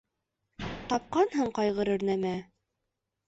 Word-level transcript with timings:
—Тапҡанһың 0.93 1.51
ҡайғырыр 1.59 2.05
нәмә? 2.09 2.33